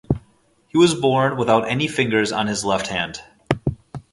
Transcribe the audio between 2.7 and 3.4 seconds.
hand.